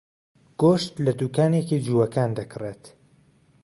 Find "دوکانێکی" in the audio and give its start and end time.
1.19-1.83